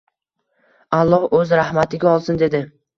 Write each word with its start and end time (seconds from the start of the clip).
Alloh 1.01 1.29
Oʻz 1.41 1.55
rahmatiga 1.63 2.15
olsin 2.19 2.45
dedi. 2.47 2.69